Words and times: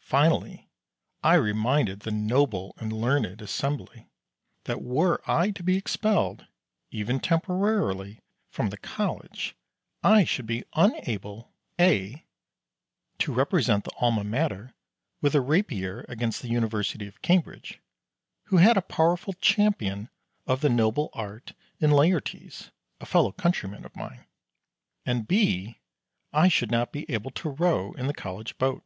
Finally 0.00 0.68
I 1.22 1.34
reminded 1.34 2.00
the 2.00 2.10
noble 2.10 2.74
and 2.78 2.92
learned 2.92 3.40
assembly 3.40 4.10
that 4.64 4.82
were 4.82 5.20
I 5.24 5.52
to 5.52 5.62
be 5.62 5.76
expelled, 5.76 6.48
even 6.90 7.20
temporarily, 7.20 8.20
from 8.48 8.70
the 8.70 8.76
College 8.76 9.54
I 10.02 10.24
should 10.24 10.46
be 10.46 10.64
unable 10.74 11.52
(a) 11.78 12.26
to 13.20 13.32
represent 13.32 13.84
the 13.84 13.92
Alma 14.00 14.24
Mater 14.24 14.74
with 15.20 15.34
the 15.34 15.40
rapier 15.40 16.04
against 16.08 16.42
the 16.42 16.48
University 16.48 17.06
of 17.06 17.22
Cambridge, 17.22 17.78
who 18.46 18.56
had 18.56 18.76
a 18.76 18.82
powerful 18.82 19.34
champion 19.34 20.08
of 20.44 20.60
the 20.60 20.68
noble 20.70 21.10
art 21.12 21.52
in 21.78 21.92
Laertes, 21.92 22.72
a 23.00 23.06
fellow 23.06 23.30
countryman 23.30 23.84
of 23.84 23.94
mine; 23.94 24.26
and 25.06 25.28
(b) 25.28 25.78
I 26.32 26.48
should 26.48 26.72
not 26.72 26.90
be 26.90 27.08
able 27.08 27.30
to 27.30 27.48
row 27.50 27.92
in 27.92 28.08
the 28.08 28.12
College 28.12 28.58
boat. 28.58 28.82